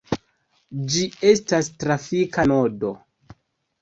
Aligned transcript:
Ĝi 0.93 1.03
estas 1.33 1.69
trafika 1.85 2.47
nodo. 2.53 2.95